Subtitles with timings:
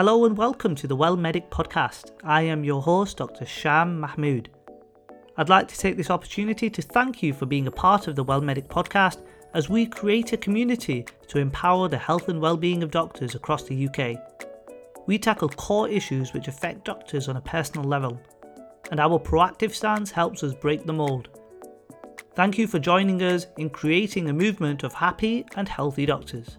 [0.00, 2.12] Hello and welcome to the Well Medic podcast.
[2.24, 3.44] I am your host, Dr.
[3.44, 4.48] Sham Mahmood.
[5.36, 8.24] I'd like to take this opportunity to thank you for being a part of the
[8.24, 9.20] Well Medic podcast
[9.52, 13.88] as we create a community to empower the health and well-being of doctors across the
[13.88, 14.16] UK.
[15.06, 18.18] We tackle core issues which affect doctors on a personal level,
[18.90, 21.28] and our proactive stance helps us break the mould.
[22.32, 26.56] Thank you for joining us in creating a movement of happy and healthy doctors.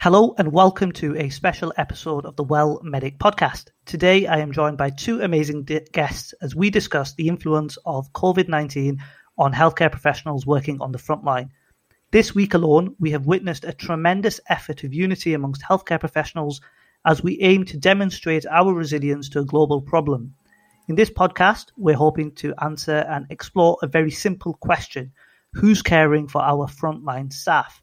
[0.00, 3.70] Hello and welcome to a special episode of the Well Medic podcast.
[3.84, 8.12] Today I am joined by two amazing di- guests as we discuss the influence of
[8.12, 9.02] COVID 19
[9.38, 11.50] on healthcare professionals working on the front line.
[12.12, 16.60] This week alone, we have witnessed a tremendous effort of unity amongst healthcare professionals
[17.04, 20.32] as we aim to demonstrate our resilience to a global problem.
[20.86, 25.10] In this podcast, we're hoping to answer and explore a very simple question
[25.54, 27.82] Who's caring for our frontline staff?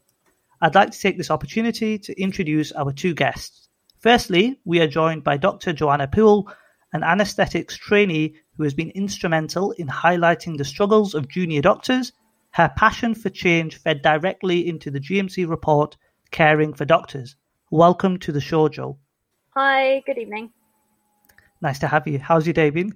[0.60, 3.68] I'd like to take this opportunity to introduce our two guests.
[4.00, 5.74] Firstly, we are joined by Dr.
[5.74, 6.50] Joanna Poole,
[6.94, 12.12] an anaesthetics trainee who has been instrumental in highlighting the struggles of junior doctors.
[12.52, 15.98] Her passion for change fed directly into the GMC report,
[16.30, 17.36] Caring for Doctors.
[17.70, 18.98] Welcome to the show, Jo.
[19.54, 20.52] Hi, good evening.
[21.60, 22.18] Nice to have you.
[22.18, 22.94] How's your day been?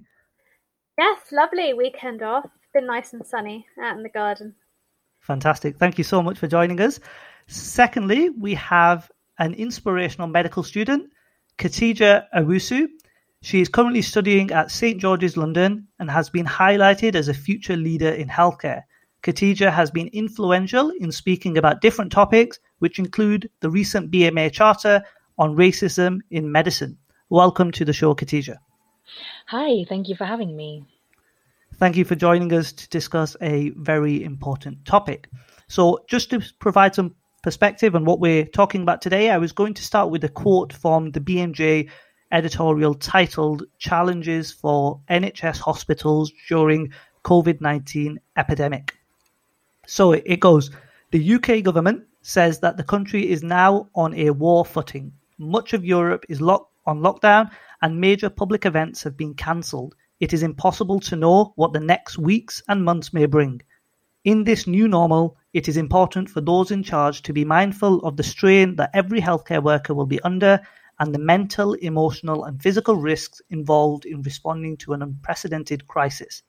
[0.97, 2.47] Yes, lovely weekend off.
[2.73, 4.55] Been nice and sunny out in the garden.
[5.21, 5.77] Fantastic.
[5.77, 7.01] Thank you so much for joining us.
[7.51, 11.11] Secondly, we have an inspirational medical student,
[11.59, 12.87] Khadija Owusu.
[13.43, 17.77] She is currently studying at St George's London and has been highlighted as a future
[17.77, 18.83] leader in healthcare.
[19.25, 25.03] Khadija has been influential in speaking about different topics, which include the recent BMA Charter
[25.37, 26.99] on racism in medicine.
[27.31, 28.59] Welcome to the show, Khadija.
[29.47, 30.87] Hi, thank you for having me.
[31.79, 35.29] Thank you for joining us to discuss a very important topic.
[35.67, 39.75] So, just to provide some perspective on what we're talking about today, I was going
[39.75, 41.89] to start with a quote from the BMJ
[42.33, 46.93] editorial titled Challenges for NHS Hospitals During
[47.25, 48.97] COVID-19 Epidemic.
[49.87, 50.71] So it goes,
[51.11, 55.13] the UK government says that the country is now on a war footing.
[55.39, 57.51] Much of Europe is lock- on lockdown
[57.83, 59.95] and major public events have been cancelled.
[60.21, 63.63] It is impossible to know what the next weeks and months may bring.
[64.25, 68.17] In this new normal, it is important for those in charge to be mindful of
[68.17, 70.61] the strain that every healthcare worker will be under
[71.01, 76.43] and the mental, emotional, and physical risks involved in responding to an unprecedented crisis.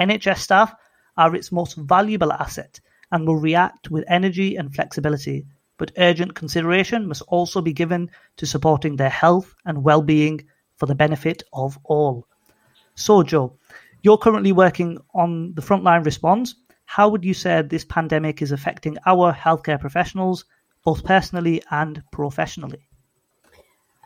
[0.00, 0.74] NHS staff
[1.16, 2.80] are its most valuable asset
[3.12, 5.46] and will react with energy and flexibility,
[5.76, 10.40] but urgent consideration must also be given to supporting their health and well-being
[10.76, 12.26] for the benefit of all.
[12.94, 13.58] So, Jo,
[14.02, 16.54] you're currently working on the frontline response
[16.90, 20.44] how would you say this pandemic is affecting our healthcare professionals,
[20.84, 22.84] both personally and professionally?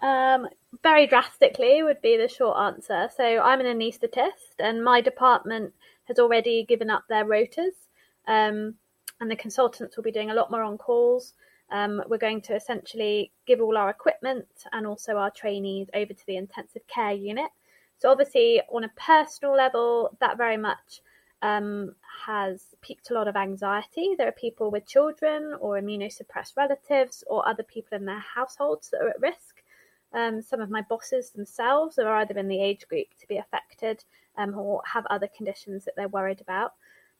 [0.02, 0.46] Um,
[0.82, 3.08] very drastically would be the short answer.
[3.16, 5.72] So I'm an anaesthetist, and my department
[6.08, 7.72] has already given up their rotas,
[8.28, 8.74] um,
[9.18, 11.32] and the consultants will be doing a lot more on calls.
[11.70, 16.26] Um, we're going to essentially give all our equipment and also our trainees over to
[16.26, 17.50] the intensive care unit.
[17.96, 21.00] So obviously, on a personal level, that very much
[21.44, 21.94] um,
[22.26, 24.14] has piqued a lot of anxiety.
[24.16, 29.02] There are people with children or immunosuppressed relatives or other people in their households that
[29.02, 29.62] are at risk.
[30.12, 34.04] Um, some of my bosses themselves are either in the age group to be affected
[34.38, 36.72] um, or have other conditions that they're worried about.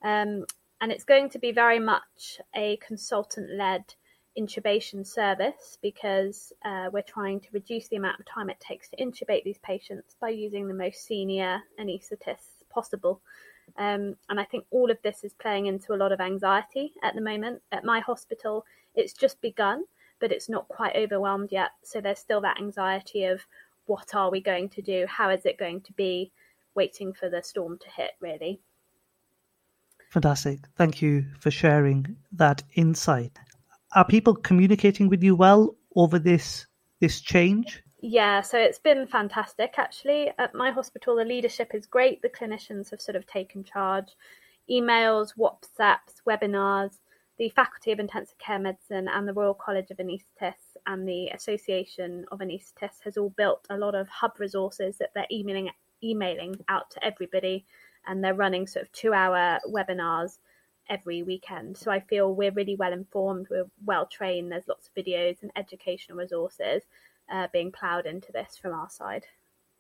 [0.03, 0.47] Um,
[0.81, 3.95] and it's going to be very much a consultant led
[4.39, 8.97] intubation service because uh, we're trying to reduce the amount of time it takes to
[8.97, 13.21] intubate these patients by using the most senior anaesthetists possible.
[13.77, 17.15] Um, and I think all of this is playing into a lot of anxiety at
[17.15, 17.63] the moment.
[17.73, 18.65] At my hospital,
[18.95, 19.85] it's just begun,
[20.21, 21.71] but it's not quite overwhelmed yet.
[21.83, 23.41] So there's still that anxiety of
[23.87, 25.07] what are we going to do?
[25.09, 26.33] How is it going to be?
[26.75, 28.61] Waiting for the storm to hit, really.
[30.11, 30.61] Fantastic.
[30.77, 33.39] Thank you for sharing that insight.
[33.95, 36.67] Are people communicating with you well over this
[37.01, 37.83] this change?
[38.07, 40.31] Yeah, so it's been fantastic actually.
[40.39, 42.21] At my hospital, the leadership is great.
[42.21, 44.09] The clinicians have sort of taken charge.
[44.71, 46.99] Emails, WhatsApps, webinars,
[47.39, 52.27] the Faculty of Intensive Care Medicine and the Royal College of Anaesthetists and the Association
[52.31, 55.71] of Anaesthetists has all built a lot of hub resources that they're emailing
[56.03, 57.65] emailing out to everybody
[58.07, 60.37] and they're running sort of two hour webinars
[60.91, 61.79] every weekend.
[61.79, 65.51] So I feel we're really well informed, we're well trained, there's lots of videos and
[65.57, 66.83] educational resources
[67.31, 69.25] uh, being ploughed into this from our side.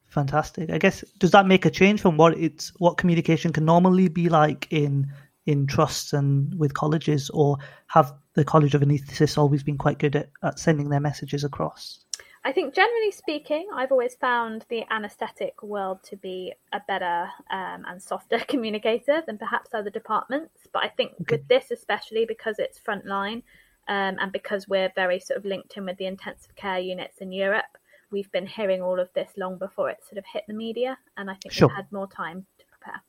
[0.07, 0.71] Fantastic.
[0.71, 4.29] I guess does that make a change from what it's what communication can normally be
[4.29, 5.11] like in
[5.47, 7.59] in trusts and with colleges, or
[7.89, 12.05] have the College of Anaesthetists always been quite good at, at sending their messages across?
[12.47, 17.85] I think generally speaking, I've always found the anaesthetic world to be a better um,
[17.87, 20.67] and softer communicator than perhaps other departments.
[20.73, 21.37] But I think okay.
[21.37, 23.43] with this, especially because it's frontline
[23.89, 27.33] um, and because we're very sort of linked in with the intensive care units in
[27.33, 27.79] Europe,
[28.11, 30.97] we've been hearing all of this long before it sort of hit the media.
[31.17, 31.69] And I think sure.
[31.69, 33.03] we've had more time to prepare.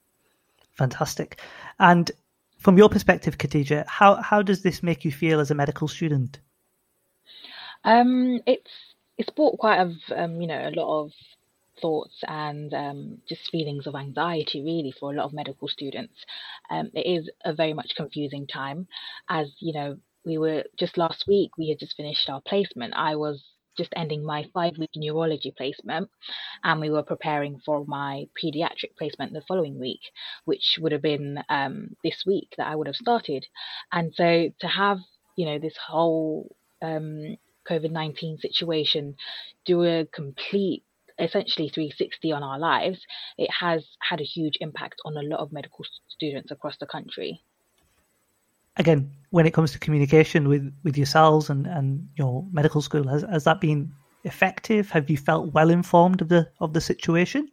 [0.73, 1.39] Fantastic.
[1.79, 2.11] And
[2.57, 6.39] from your perspective, Khadija, how, how does this make you feel as a medical student?
[7.83, 8.71] Um, it's
[9.17, 11.11] it's brought quite a um, you know a lot of
[11.81, 16.13] thoughts and um, just feelings of anxiety really for a lot of medical students.
[16.69, 18.87] Um, it is a very much confusing time,
[19.29, 22.93] as you know we were just last week we had just finished our placement.
[22.95, 23.43] I was
[23.77, 26.09] just ending my five week neurology placement
[26.63, 29.99] and we were preparing for my pediatric placement the following week
[30.45, 33.45] which would have been um, this week that i would have started
[33.91, 34.99] and so to have
[35.35, 37.35] you know this whole um,
[37.69, 39.15] COVID 19 situation
[39.65, 40.83] do a complete
[41.19, 42.99] essentially 360 on our lives,
[43.37, 47.41] it has had a huge impact on a lot of medical students across the country.
[48.77, 53.23] Again, when it comes to communication with, with yourselves and, and your medical school, has,
[53.23, 53.91] has that been
[54.23, 54.89] effective?
[54.91, 57.49] Have you felt well informed of the of the situation?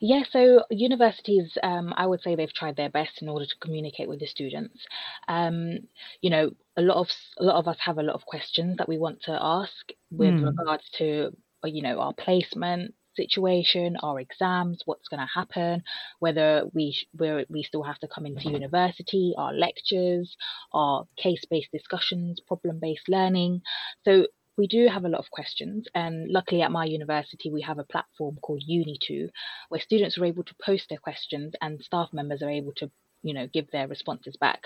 [0.00, 4.08] Yeah, so universities, um, I would say they've tried their best in order to communicate
[4.08, 4.84] with the students.
[5.28, 5.78] Um,
[6.20, 7.08] you know, a lot of
[7.38, 9.72] a lot of us have a lot of questions that we want to ask
[10.10, 10.46] with mm.
[10.46, 11.30] regards to,
[11.64, 15.82] you know, our placement situation, our exams, what's going to happen,
[16.18, 20.36] whether we we we still have to come into university, our lectures,
[20.72, 23.62] our case-based discussions, problem-based learning.
[24.04, 24.26] So
[24.56, 27.84] we do have a lot of questions, and luckily at my university we have a
[27.84, 29.28] platform called Uni2,
[29.68, 32.90] where students are able to post their questions and staff members are able to
[33.24, 34.60] you know give their responses back.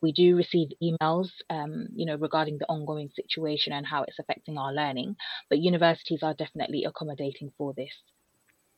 [0.00, 4.58] We do receive emails, um, you know, regarding the ongoing situation and how it's affecting
[4.58, 5.16] our learning,
[5.48, 7.92] but universities are definitely accommodating for this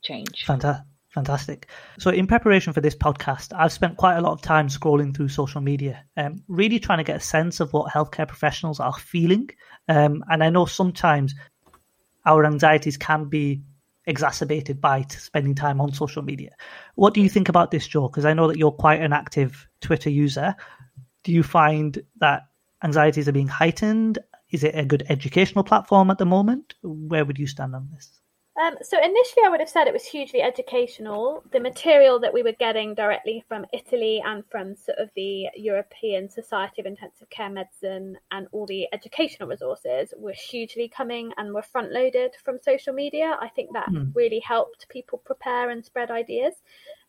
[0.03, 0.45] change.
[0.47, 0.87] Fantastic.
[1.11, 1.69] Fantastic.
[2.01, 5.29] So, in preparation for this podcast, I've spent quite a lot of time scrolling through
[5.29, 9.49] social media, um, really trying to get a sense of what healthcare professionals are feeling.
[9.89, 11.37] Um, and I know sometimes
[12.27, 13.63] our anxieties can be
[14.06, 16.51] exacerbated by spending time on social media.
[16.95, 18.09] What do you think about this, Jo?
[18.09, 20.55] Because I know that you're quite an active Twitter user.
[21.23, 22.43] Do you find that
[22.83, 24.19] anxieties are being heightened?
[24.51, 26.75] Is it a good educational platform at the moment?
[26.83, 28.21] Where would you stand on this?
[28.56, 31.43] Um, so initially, I would have said it was hugely educational.
[31.51, 36.29] The material that we were getting directly from Italy and from sort of the European
[36.29, 41.62] Society of Intensive Care Medicine and all the educational resources were hugely coming and were
[41.62, 43.37] front loaded from social media.
[43.41, 44.15] I think that mm.
[44.15, 46.55] really helped people prepare and spread ideas.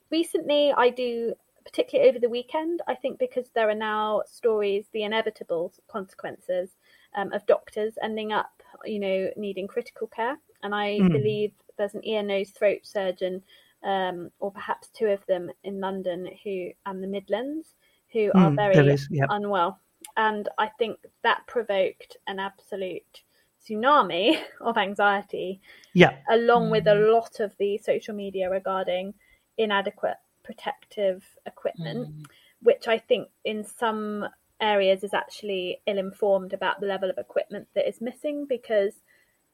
[0.09, 2.81] Recently, I do particularly over the weekend.
[2.87, 6.71] I think because there are now stories, the inevitable consequences
[7.15, 11.11] um, of doctors ending up, you know, needing critical care and I mm.
[11.11, 13.43] believe there's an ear, nose, throat surgeon,
[13.83, 17.75] um, or perhaps two of them in London who and the Midlands
[18.11, 19.27] who mm, are very is, yep.
[19.29, 19.79] unwell.
[20.17, 23.23] And I think that provoked an absolute
[23.67, 25.61] tsunami of anxiety.
[25.93, 26.15] Yeah.
[26.29, 26.71] Along mm.
[26.71, 29.13] with a lot of the social media regarding
[29.57, 32.25] inadequate protective equipment, mm.
[32.61, 34.25] which I think in some
[34.61, 38.93] areas is actually ill informed about the level of equipment that is missing because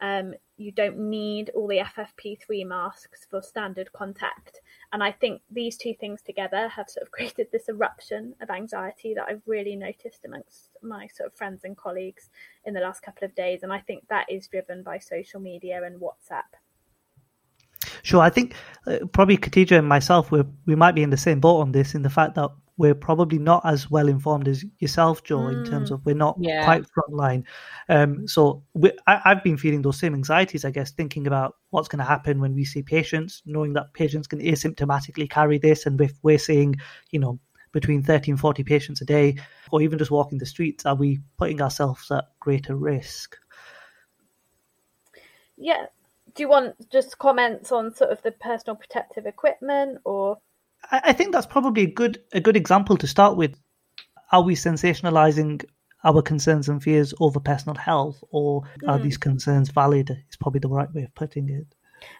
[0.01, 4.61] um, you don't need all the FFP3 masks for standard contact.
[4.91, 9.13] And I think these two things together have sort of created this eruption of anxiety
[9.13, 12.29] that I've really noticed amongst my sort of friends and colleagues
[12.65, 13.63] in the last couple of days.
[13.63, 16.49] And I think that is driven by social media and WhatsApp.
[18.03, 18.55] Sure, I think
[18.87, 21.93] uh, probably Khadija and myself, we we might be in the same boat on this
[21.93, 22.49] in the fact that
[22.81, 25.51] we're probably not as well informed as yourself, Jo, mm.
[25.53, 25.93] in terms mm.
[25.93, 26.65] of we're not yeah.
[26.65, 27.43] quite frontline.
[27.89, 31.87] Um, so we, I, have been feeling those same anxieties, I guess, thinking about what's
[31.87, 36.01] going to happen when we see patients, knowing that patients can asymptomatically carry this, and
[36.01, 36.75] if we're seeing,
[37.11, 37.39] you know,
[37.71, 39.35] between 30 and 40 patients a day,
[39.71, 43.37] or even just walking the streets, are we putting ourselves at greater risk?
[45.55, 45.85] Yeah.
[46.33, 50.39] Do you want just comments on sort of the personal protective equipment or?
[50.89, 53.57] I think that's probably a good a good example to start with.
[54.31, 55.65] Are we sensationalizing
[56.03, 59.03] our concerns and fears over personal health, or are mm.
[59.03, 60.09] these concerns valid?
[60.29, 61.67] Is probably the right way of putting it.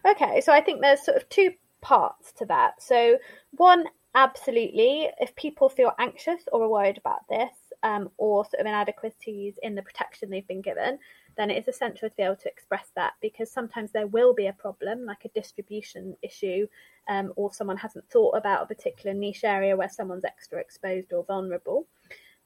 [0.06, 1.52] Okay, so I think there's sort of two
[1.82, 2.82] parts to that.
[2.82, 3.18] So
[3.52, 7.52] one, absolutely, if people feel anxious or are worried about this,
[7.84, 11.00] um, or sort of inadequacies in the protection they've been given,
[11.38, 14.48] then it is essential to be able to express that because sometimes there will be
[14.48, 16.68] a problem, like a distribution issue,
[17.10, 21.24] um, or someone hasn't thought about a particular niche area where someone's extra exposed or
[21.24, 21.88] vulnerable.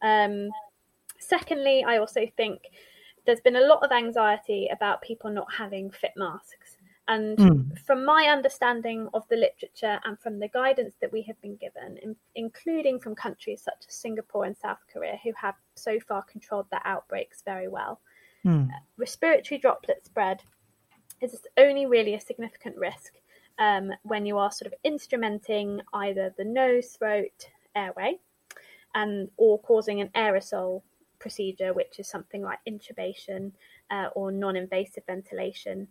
[0.01, 0.50] Um,
[1.20, 2.62] secondly, I also think
[3.25, 6.65] there's been a lot of anxiety about people not having fit masks.
[7.08, 7.80] And Mm.
[7.86, 11.98] from my understanding of the literature and from the guidance that we have been given,
[11.98, 16.70] in, including from countries such as Singapore and South Korea, who have so far controlled
[16.72, 18.02] their outbreaks very well,
[18.44, 18.70] Mm.
[18.98, 20.44] respiratory droplet spread
[21.22, 23.16] is only really a significant risk
[23.58, 28.20] um, when you are sort of instrumenting either the nose, throat, airway,
[28.94, 30.82] and or causing an aerosol
[31.20, 33.52] procedure, which is something like intubation
[33.90, 35.88] uh, or non-invasive ventilation.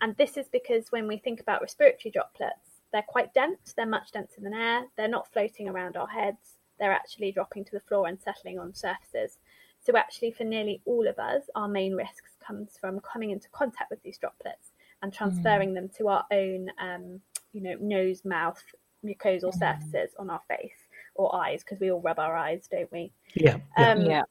[0.00, 3.74] And this is because when we think about respiratory droplets, they're quite dense.
[3.76, 4.84] They're much denser than air.
[4.96, 6.58] They're not floating around our heads.
[6.78, 9.38] They're actually dropping to the floor and settling on surfaces.
[9.80, 13.90] So actually, for nearly all of us, our main risks comes from coming into contact
[13.90, 14.72] with these droplets
[15.02, 17.20] and transferring them to our own, um,
[17.52, 18.62] you know, nose, mouth,
[19.04, 23.12] mucosal surfaces on our face or eyes, because we all rub our eyes, don't we?
[23.34, 23.58] Yeah.
[23.78, 23.92] yeah.
[23.92, 24.22] Um, Yeah.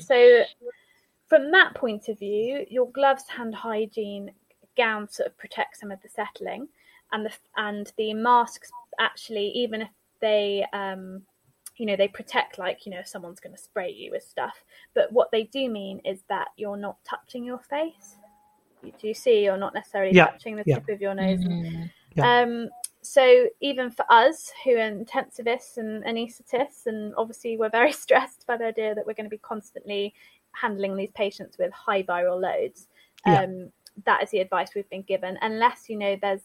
[0.00, 0.44] so,
[1.26, 4.30] from that point of view, your gloves, hand hygiene,
[4.76, 6.68] gown sort of protect some of the settling,
[7.12, 9.88] and the and the masks actually, even if
[10.20, 11.22] they, um,
[11.76, 14.64] you know, they protect like you know someone's going to spray you with stuff,
[14.94, 18.16] but what they do mean is that you're not touching your face.
[18.82, 20.76] You do see you're not necessarily Yeah, touching the yeah.
[20.76, 21.40] tip of your nose.
[21.40, 21.90] Mhm.
[22.16, 22.40] Yeah.
[22.40, 22.68] Um,
[23.00, 28.56] so even for us who are intensivists and anaesthetists, and obviously we're very stressed by
[28.56, 30.14] the idea that we're going to be constantly
[30.52, 32.88] handling these patients with high viral loads.
[33.26, 33.42] Yeah.
[33.42, 33.72] Um,
[34.04, 35.38] that is the advice we've been given.
[35.42, 36.42] Unless you know there's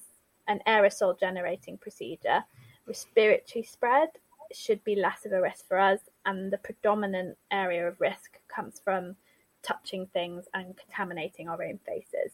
[0.48, 2.44] an aerosol generating procedure,
[2.86, 4.10] respiratory spread
[4.52, 8.82] should be less of a risk for us, and the predominant area of risk comes
[8.84, 9.16] from
[9.62, 12.34] touching things and contaminating our own faces.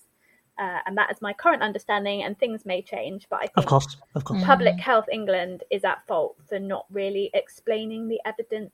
[0.57, 3.27] Uh, and that is my current understanding, and things may change.
[3.29, 3.97] But I think Of course.
[4.15, 4.43] Of course.
[4.43, 8.71] Public Health England is at fault for not really explaining the evidence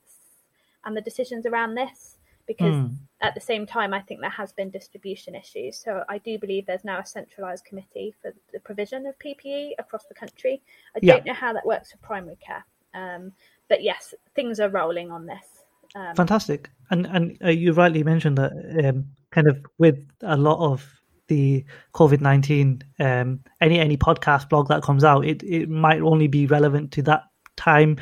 [0.85, 2.17] and the decisions around this
[2.47, 2.97] because Mm.
[3.21, 5.77] at the same time, I think there has been distribution issues.
[5.77, 10.05] So I do believe there's now a centralised committee for the provision of PPE across
[10.05, 10.61] the country.
[10.95, 11.13] I Yeah.
[11.15, 13.33] don't know how that works for primary care, um,
[13.69, 15.63] but yes, things are rolling on this.
[15.93, 16.69] Um, Fantastic.
[16.89, 18.51] And and uh, you rightly mentioned that
[18.85, 20.85] um, kind of with a lot of
[21.27, 26.27] the COVID nineteen, um, any any podcast blog that comes out, it it might only
[26.27, 27.23] be relevant to that
[27.55, 27.97] time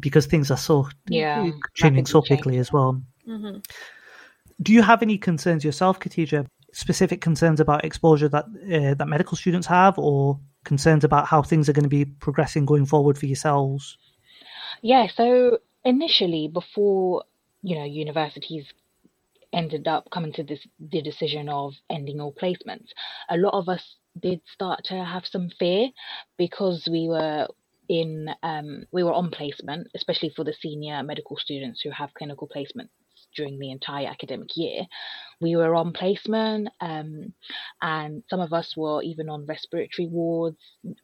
[0.00, 3.02] because things are so Yeah, changing so rapidly quickly as well.
[3.26, 3.64] Mhm.
[4.62, 6.46] Do you have any concerns yourself, Khadija?
[6.72, 11.68] Specific concerns about exposure that uh, that medical students have, or concerns about how things
[11.68, 13.96] are going to be progressing going forward for yourselves?
[14.82, 17.24] Yeah, so initially, before
[17.62, 18.66] you know, universities
[19.52, 22.88] ended up coming to this the decision of ending all placements,
[23.28, 25.88] a lot of us did start to have some fear
[26.36, 27.48] because we were
[27.88, 32.48] in um, we were on placement, especially for the senior medical students who have clinical
[32.48, 32.90] placements
[33.34, 34.82] during the entire academic year.
[35.40, 37.32] We were on placement, um,
[37.82, 40.56] and some of us were even on respiratory wards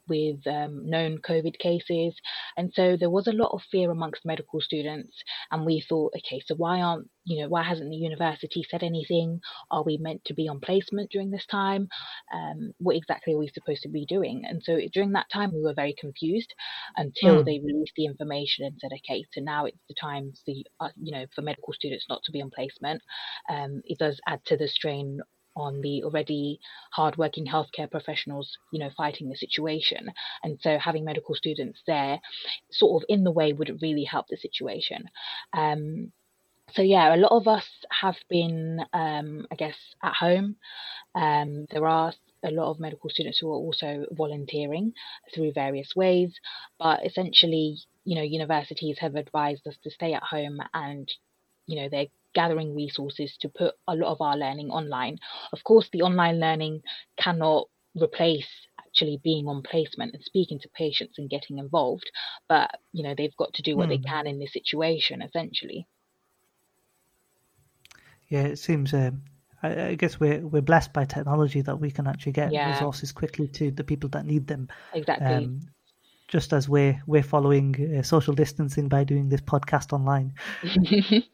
[0.08, 2.14] with um, known COVID cases.
[2.56, 5.16] And so there was a lot of fear amongst medical students.
[5.50, 9.40] And we thought, okay, so why aren't, you know, why hasn't the university said anything?
[9.70, 11.88] Are we meant to be on placement during this time?
[12.32, 14.42] Um, what exactly are we supposed to be doing?
[14.46, 16.52] And so during that time, we were very confused
[16.96, 17.44] until Mm.
[17.44, 20.88] they released the information and said, okay, so now it's the time for, you- uh,
[21.00, 23.02] you know, for medical students not to be on placement.
[23.48, 25.20] Um, it does add to the strain
[25.56, 26.60] on the already
[26.92, 30.10] hardworking healthcare professionals, you know, fighting the situation.
[30.42, 32.20] And so having medical students there
[32.70, 35.04] sort of in the way would really help the situation.
[35.52, 36.12] Um,
[36.72, 40.56] so yeah, a lot of us have been, um, I guess, at home.
[41.14, 42.12] Um, there are
[42.44, 44.92] a lot of medical students who are also volunteering
[45.34, 46.32] through various ways,
[46.78, 51.12] but essentially, you know, universities have advised us to stay at home and,
[51.66, 55.18] you know, they're gathering resources to put a lot of our learning online.
[55.52, 56.82] Of course, the online learning
[57.18, 57.68] cannot
[58.00, 62.10] replace actually being on placement and speaking to patients and getting involved,
[62.48, 64.00] but you know, they've got to do what they Hmm.
[64.00, 65.86] can in this situation essentially.
[68.28, 68.94] Yeah, it seems.
[68.94, 69.22] Um,
[69.62, 72.64] I, I guess we're we're blessed by technology that we can actually get Yeah.
[72.64, 74.68] resources quickly to the people that need them.
[74.92, 75.52] Exactly.
[75.52, 75.62] Um,
[76.30, 80.34] just as we're we're following uh, social distancing by doing this podcast online.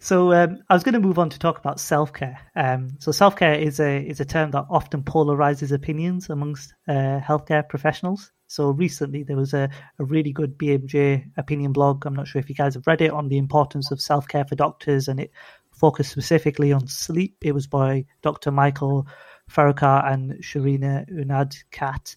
[0.00, 2.38] So um, I was going to move on to talk about self care.
[2.54, 7.20] Um, so self care is a is a term that often polarizes opinions amongst uh,
[7.20, 8.30] healthcare professionals.
[8.46, 12.04] So recently there was a, a really good BMJ opinion blog.
[12.04, 14.44] I'm not sure if you guys have read it on the importance of self care
[14.44, 15.30] for doctors, and it
[15.72, 17.36] focused specifically on sleep.
[17.40, 18.50] It was by Dr.
[18.50, 19.06] Michael
[19.48, 22.14] Farquhar and Sharina Unad Kat.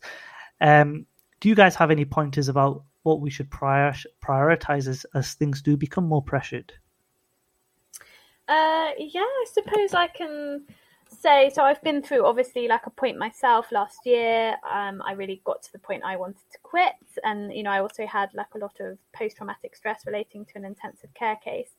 [0.62, 1.06] Um,
[1.40, 5.62] do you guys have any pointers about what we should prior- prioritize as, as things
[5.62, 6.74] do become more pressured?
[8.48, 10.66] Uh, yeah, I suppose I can
[11.10, 11.64] say so.
[11.64, 14.56] I've been through obviously like a point myself last year.
[14.70, 17.80] Um, I really got to the point I wanted to quit, and you know, I
[17.80, 21.72] also had like a lot of post traumatic stress relating to an intensive care case.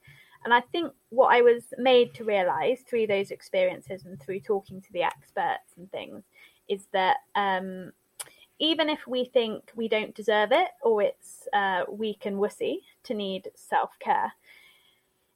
[0.45, 4.81] And I think what I was made to realize through those experiences and through talking
[4.81, 6.23] to the experts and things
[6.69, 7.93] is that um,
[8.59, 13.15] even if we think we don't deserve it or it's uh, weak and wussy to
[13.15, 14.33] need self care,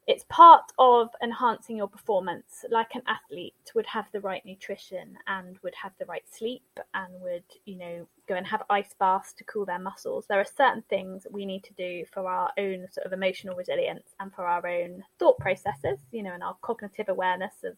[0.09, 2.65] it's part of enhancing your performance.
[2.71, 6.65] Like an athlete would have the right nutrition and would have the right sleep
[6.95, 10.27] and would you know go and have ice baths to cool their muscles.
[10.29, 14.15] There are certain things we need to do for our own sort of emotional resilience
[14.19, 17.77] and for our own thought processes you know and our cognitive awareness of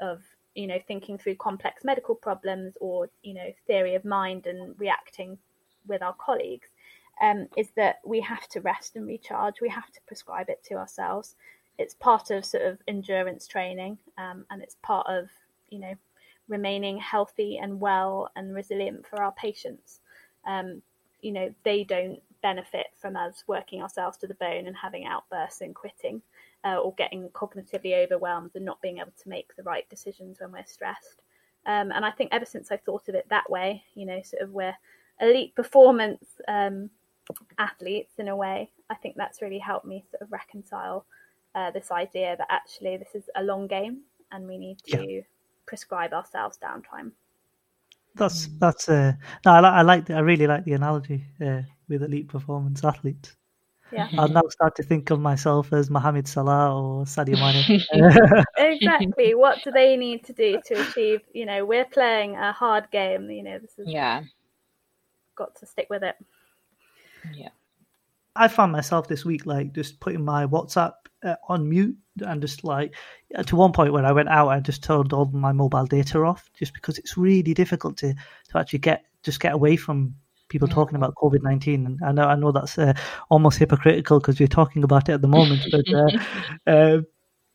[0.00, 0.22] of
[0.56, 5.38] you know thinking through complex medical problems or you know theory of mind and reacting
[5.86, 6.68] with our colleagues
[7.20, 9.60] um, is that we have to rest and recharge.
[9.60, 11.34] We have to prescribe it to ourselves.
[11.78, 15.28] It's part of sort of endurance training um, and it's part of
[15.68, 15.94] you know
[16.48, 20.00] remaining healthy and well and resilient for our patients.
[20.46, 20.82] Um,
[21.20, 25.60] you know they don't benefit from us working ourselves to the bone and having outbursts
[25.60, 26.22] and quitting
[26.66, 30.52] uh, or getting cognitively overwhelmed and not being able to make the right decisions when
[30.52, 31.22] we're stressed
[31.66, 34.42] um, and i think ever since i thought of it that way you know sort
[34.42, 34.76] of we're
[35.20, 36.90] elite performance um,
[37.58, 41.06] athletes in a way i think that's really helped me sort of reconcile
[41.56, 45.20] uh, this idea that actually this is a long game and we need to yeah.
[45.66, 47.12] prescribe ourselves downtime.
[48.14, 49.12] That's that's uh,
[49.44, 53.36] no, I, I like I really like the analogy uh, with elite performance athletes.
[53.92, 54.08] Yeah.
[54.18, 58.44] I'll now start to think of myself as Mohamed Salah or Sadio Mane.
[58.56, 59.34] exactly.
[59.34, 61.20] What do they need to do to achieve?
[61.32, 63.30] You know, we're playing a hard game.
[63.30, 64.22] You know, this is yeah.
[65.34, 66.16] Got to stick with it.
[67.34, 67.50] Yeah.
[68.34, 72.64] I found myself this week like just putting my WhatsApp uh, on mute and just
[72.64, 72.94] like
[73.34, 76.20] uh, to one point when I went out, I just turned all my mobile data
[76.20, 80.14] off just because it's really difficult to to actually get just get away from
[80.48, 80.74] people yeah.
[80.74, 81.86] talking about COVID nineteen.
[81.86, 82.94] And I know I know that's uh,
[83.30, 85.62] almost hypocritical because we're talking about it at the moment.
[85.70, 86.10] But uh,
[86.70, 87.00] uh,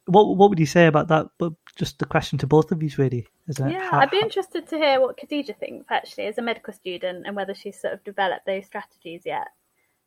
[0.05, 1.27] what what would you say about that?
[1.37, 3.27] But just the question to both of you, really.
[3.47, 6.41] Is it, yeah, how, I'd be interested to hear what Khadija thinks actually as a
[6.41, 9.47] medical student and whether she's sort of developed those strategies yet.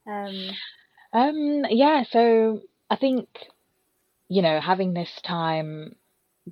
[0.06, 0.50] Um,
[1.12, 3.28] um, yeah, so I think,
[4.28, 5.94] you know, having this time,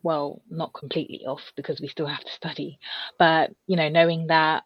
[0.02, 2.78] well, not completely off because we still have to study,
[3.18, 4.64] but, you know, knowing that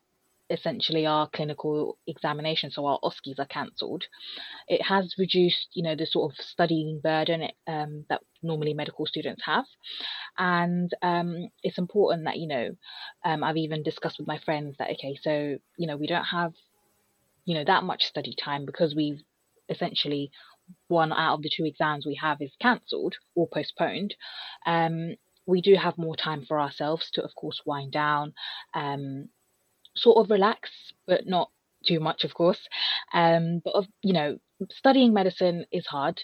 [0.51, 4.05] essentially our clinical examination, so our OSCEs are cancelled,
[4.69, 9.43] it has reduced, you know, the sort of studying burden um, that normally medical students
[9.45, 9.65] have.
[10.39, 12.71] And um, it's important that, you know,
[13.25, 16.53] um, I've even discussed with my friends that, okay, so, you know, we don't have
[17.47, 19.23] you know that much study time because we've
[19.71, 20.31] essentially
[20.89, 24.15] one out of the two exams we have is cancelled or postponed
[24.67, 25.15] um,
[25.47, 28.35] we do have more time for ourselves to of course wind down
[28.75, 29.29] um,
[29.97, 30.71] sort of relax
[31.07, 31.51] but not
[31.87, 32.61] too much of course.
[33.13, 34.39] Um, but of you know
[34.71, 36.21] studying medicine is hard.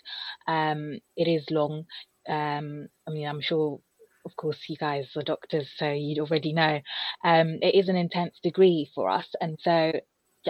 [0.47, 1.85] Um, it is long.
[2.29, 3.81] Um, i mean i'm sure
[4.25, 6.81] of course you guys are doctors so you'd already know.
[7.25, 9.93] Um, it is an intense degree for us and so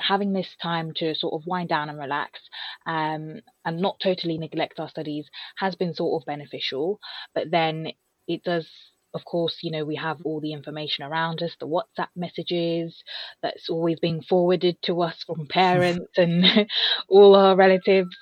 [0.00, 2.40] having this time to sort of wind down and relax
[2.86, 7.00] um, and not totally neglect our studies has been sort of beneficial.
[7.34, 7.88] But then
[8.28, 8.68] it does
[9.14, 13.02] of course, you know, we have all the information around us, the WhatsApp messages
[13.42, 16.44] that's always being forwarded to us from parents and
[17.08, 18.16] all our relatives,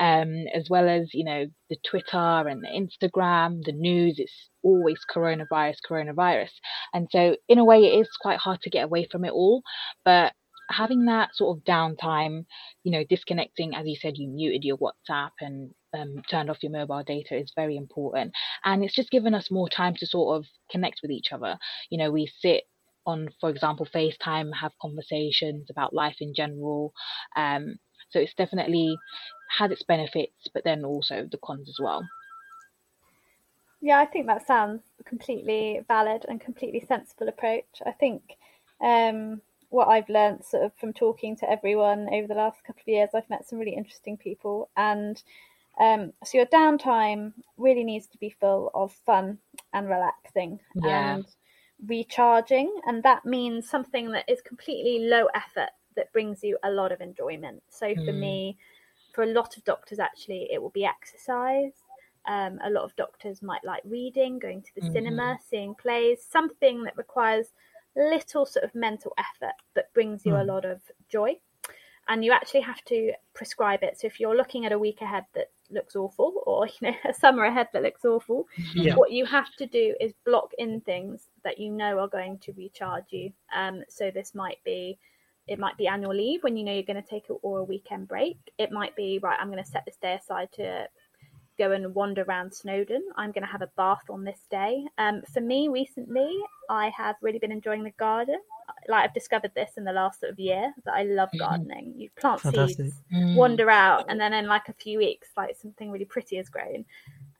[0.00, 4.16] um, as well as, you know, the Twitter and the Instagram, the news.
[4.18, 6.50] It's always coronavirus, coronavirus.
[6.92, 9.62] And so, in a way, it is quite hard to get away from it all.
[10.04, 10.32] But
[10.72, 12.44] having that sort of downtime,
[12.84, 16.72] you know, disconnecting, as you said, you muted your WhatsApp and um, turned off your
[16.72, 18.32] mobile data is very important.
[18.64, 21.58] And it's just given us more time to sort of connect with each other.
[21.90, 22.64] You know, we sit
[23.06, 26.92] on, for example, FaceTime, have conversations about life in general.
[27.36, 27.76] Um,
[28.10, 28.96] so it's definitely
[29.58, 32.06] had its benefits, but then also the cons as well.
[33.80, 37.82] Yeah, I think that sounds completely valid and completely sensible approach.
[37.84, 38.22] I think
[38.80, 39.40] um,
[39.72, 43.08] what I've learned sort of from talking to everyone over the last couple of years,
[43.14, 44.68] I've met some really interesting people.
[44.76, 45.20] And
[45.80, 49.38] um, so your downtime really needs to be full of fun
[49.72, 51.14] and relaxing yeah.
[51.14, 51.24] and
[51.86, 52.70] recharging.
[52.86, 57.00] And that means something that is completely low effort that brings you a lot of
[57.00, 57.62] enjoyment.
[57.70, 58.18] So for mm.
[58.18, 58.58] me,
[59.14, 61.72] for a lot of doctors, actually, it will be exercise.
[62.26, 64.92] Um, a lot of doctors might like reading, going to the mm-hmm.
[64.92, 67.48] cinema, seeing plays, something that requires
[67.96, 70.40] little sort of mental effort that brings you mm.
[70.40, 70.48] a hmm.
[70.48, 71.36] lot of joy
[72.08, 75.24] and you actually have to prescribe it so if you're looking at a week ahead
[75.34, 78.94] that looks awful or you know a summer ahead that looks awful Yeah.
[78.94, 82.52] what you have to do is block in things that you know are going to
[82.52, 84.98] recharge you um so this might be
[85.48, 87.64] it might be annual leave when you know you're going to take a, or a
[87.64, 90.86] weekend break it might be right i'm going to set this day aside to
[91.58, 93.02] go and wander around snowdon.
[93.16, 94.84] I'm going to have a bath on this day.
[94.98, 96.30] Um for me recently
[96.70, 98.38] i have really been enjoying the garden.
[98.88, 101.38] Like i've discovered this in the last sort of year that i love Mhm.
[101.38, 101.94] gardening.
[101.96, 102.86] You plant Fantastic.
[102.86, 103.36] seeds Mm.
[103.36, 106.84] wander out and then in like a few weeks like something really pretty has grown.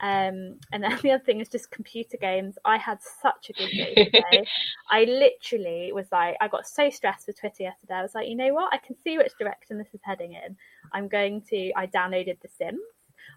[0.01, 2.59] Um and then the other thing is just computer games.
[2.64, 4.44] I had such a good day today.
[4.90, 7.94] I literally was like i got so stressed with twitter yesterday.
[7.94, 8.72] I was like you know what?
[8.75, 10.57] I can see which direction this is heading in.
[10.92, 12.81] I'm going to i downloaded the sims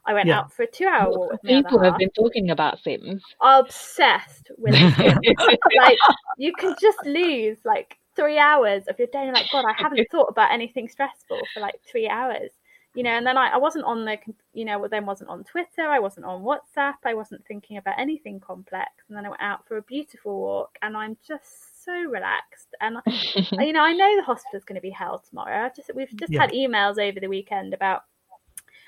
[0.06, 0.40] i went Yeah.
[0.40, 2.00] out for a two hour walk with People have half.
[2.00, 3.24] been talking about Sims.
[3.42, 5.38] obsessed with the sims
[5.78, 5.98] like
[6.38, 10.08] you can just lose like three hours of your day and like god i haven't
[10.12, 12.52] thought about anything stressful for like three hours
[12.94, 14.18] you know and then I, I wasn't on the
[14.54, 18.40] you know then wasn't on twitter i wasn't on whatsapp i wasn't thinking about anything
[18.40, 22.70] complex and then i went out for a beautiful walk and i'm just so relaxed
[22.80, 22.98] and
[23.60, 26.32] you know i know the hospital's going to be held tomorrow I've just we've just
[26.32, 26.42] Yeah.
[26.42, 28.04] had emails over the weekend about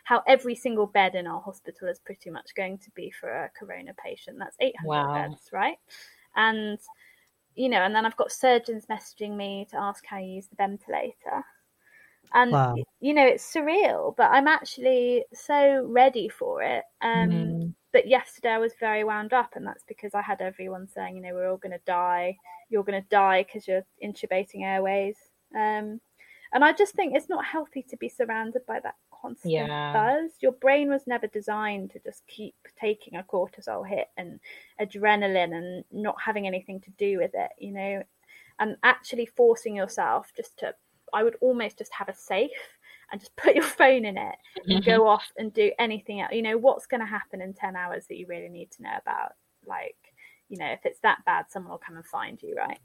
[0.08, 3.50] how every single bed in our hospital is pretty much going to be for a
[3.60, 5.14] corona patient that's 800 Wow.
[5.14, 5.78] beds right
[6.38, 6.80] and
[7.56, 10.56] you know and then i've got surgeons messaging me to ask how you use the
[10.56, 11.44] ventilator
[12.34, 12.76] and Wow.
[13.02, 17.74] you know it's surreal but i'm actually so ready for it um Mm.
[17.94, 21.22] but yesterday I was very wound up, and that's because I had everyone saying, you
[21.22, 22.38] know, we're all going to die.
[22.70, 25.16] You're going to die because you're intubating airways.
[25.56, 26.00] Um,
[26.54, 29.94] and I just think it's not healthy to be surrounded by that constant Yeah.
[29.94, 30.32] buzz.
[30.42, 34.40] Your brain was never designed to just keep taking a cortisol hit and
[34.82, 38.04] adrenaline and not having anything to do with it, you know,
[38.60, 40.74] and actually forcing yourself just to,
[41.14, 42.52] I would almost just have a safe
[43.12, 44.36] and just put your phone in it
[44.70, 44.84] and Mm-hmm.
[44.84, 46.34] go off and do anything else.
[46.34, 48.98] You know, what's going to happen in 10 hours that you really need to know
[49.02, 49.34] about?
[49.66, 49.98] Like,
[50.50, 52.80] you know, if it's that bad, someone will come and find you, right?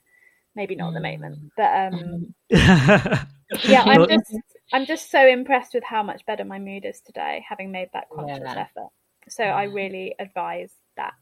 [0.55, 4.33] Maybe not at the moment, but um, yeah, I'm just,
[4.73, 8.09] I'm just so impressed with how much better my mood is today, having made that
[8.11, 8.67] conscious Yeah.
[8.67, 8.89] effort.
[9.29, 11.15] So I really advise that.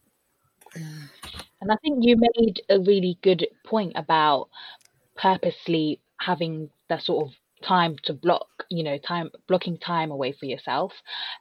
[0.75, 4.49] And I think you made a really good point about
[5.17, 10.47] purposely having that sort of time to block, you know, time blocking time away for
[10.47, 10.93] yourself.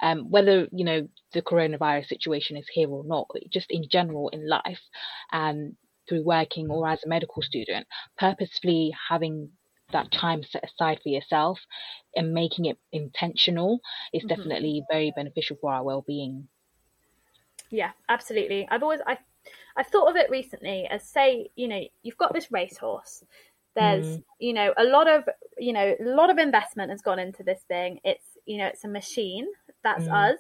[0.01, 4.47] Um, whether, you know, the coronavirus situation is here or not, just in general in
[4.47, 4.81] life
[5.31, 5.75] and
[6.09, 9.53] through working or as a medical student, purposefully having
[9.93, 11.59] that time set aside for yourself
[12.15, 13.79] and making it intentional
[14.13, 14.29] is Mhm.
[14.29, 16.49] definitely very beneficial for our well-being.
[17.69, 18.67] Yeah, absolutely.
[18.69, 19.17] I've always I
[19.75, 23.23] I've thought of it recently as say, you know, you've got this racehorse.
[23.75, 25.23] There's, you know, a lot of,
[25.57, 27.99] you know, a lot of investment has gone into this thing.
[28.03, 29.47] It's, you know, it's a machine.
[29.83, 30.09] That's Mm.
[30.11, 30.39] us.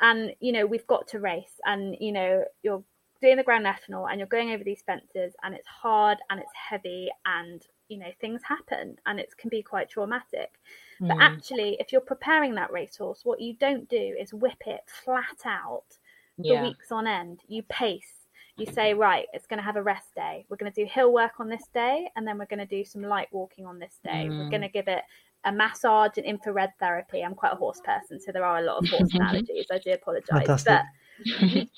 [0.00, 2.84] And, you know, we've got to race and, you know, you're
[3.20, 6.52] doing the Grand National and you're going over these fences and it's hard and it's
[6.54, 10.58] heavy and, you know, things happen and it can be quite traumatic.
[11.06, 11.20] But Mm.
[11.20, 15.98] actually, if you're preparing that racehorse, what you don't do is whip it flat out
[16.46, 16.62] for yeah.
[16.62, 17.40] weeks on end.
[17.48, 18.26] You pace.
[18.58, 20.46] You say, right, it's going to have a rest day.
[20.48, 22.84] We're going to do hill work on this day, and then we're going to do
[22.84, 24.30] some light walking on this day.
[24.34, 24.50] We're Mm.
[24.50, 25.02] going to give it
[25.44, 27.22] a massage and infrared therapy.
[27.22, 29.66] I'm quite a horse person, so there are a lot of horse analogies.
[29.70, 30.30] I do apologise.
[30.32, 30.64] Fantastic.
[30.64, 30.82] But,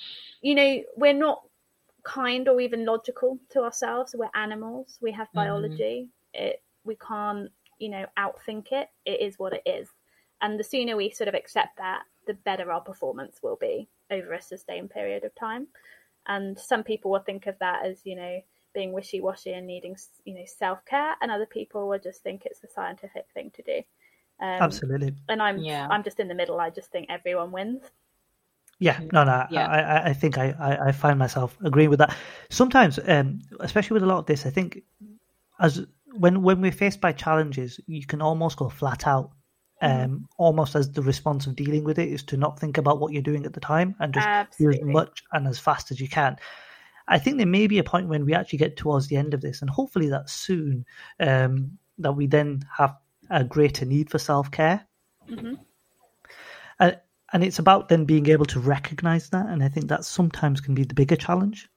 [0.42, 1.42] you know, we're not
[2.04, 4.14] kind or even logical to ourselves.
[4.16, 4.98] We're animals.
[5.00, 5.34] We have Mhm.
[5.34, 6.08] biology.
[6.34, 8.88] It we can't, you know, outthink it.
[9.04, 9.88] It is what it is.
[10.40, 14.32] And the sooner we sort of accept that, the better our performance will be over
[14.34, 15.68] a sustained period of time.
[16.26, 18.40] And some people will think of that as, you know,
[18.74, 22.68] being wishy-washy and needing, you know, self-care, and other people will just think it's the
[22.68, 23.82] scientific thing to do.
[24.40, 25.14] Um, Absolutely.
[25.28, 25.88] And I'm, Yeah.
[25.90, 26.60] I'm just in the middle.
[26.60, 27.90] I just think everyone wins.
[28.78, 29.46] Yeah, no, no.
[29.50, 29.66] Yeah.
[29.66, 32.16] I, I, think I, I, I find myself agreeing with that.
[32.48, 34.82] Sometimes, um, especially with a lot of this, I think
[35.60, 39.32] as when when we're faced by challenges, you can almost go flat out.
[39.80, 43.12] Um, almost as the response of dealing with it is to not think about what
[43.12, 44.26] you're doing at the time and just
[44.58, 46.36] do as much and as fast as you can.
[47.06, 49.40] I think there may be a point when we actually get towards the end of
[49.40, 50.84] this, and hopefully that's soon,
[51.20, 52.96] um, that we then have
[53.30, 54.86] a greater need for self care.
[55.28, 55.67] hmm Uh,
[57.32, 59.46] and it's about then being able to recognize that.
[59.46, 61.68] And I think that sometimes can be the bigger challenge.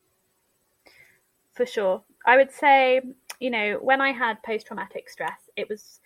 [1.54, 2.04] for sure.
[2.26, 3.02] I would say,
[3.40, 6.00] you know, when I had post traumatic stress, it was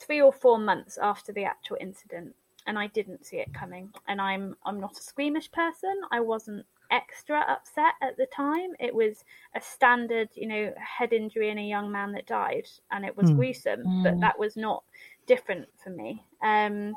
[0.00, 2.34] three or four months after the actual incident,
[2.66, 3.90] and I didn't see it coming.
[4.06, 6.00] And I'm I'm not a squeamish person.
[6.10, 8.70] I wasn't extra upset at the time.
[8.80, 13.04] It was a standard, you know, head injury in a young man that died, and
[13.04, 13.36] it was Mm.
[13.36, 13.84] gruesome.
[14.02, 14.20] But Mm.
[14.20, 14.84] that was not
[15.26, 16.22] different for me.
[16.42, 16.96] Um,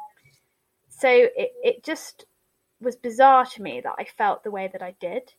[1.02, 2.26] so it, it just
[2.80, 5.34] was bizarre to me that I felt the way that I did.